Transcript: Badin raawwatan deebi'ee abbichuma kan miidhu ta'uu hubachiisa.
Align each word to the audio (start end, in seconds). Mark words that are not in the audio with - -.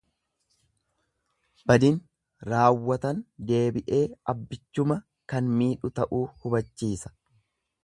Badin 1.71 1.99
raawwatan 2.53 3.21
deebi'ee 3.51 4.01
abbichuma 4.35 4.97
kan 5.35 5.55
miidhu 5.61 5.95
ta'uu 6.01 6.23
hubachiisa. 6.43 7.17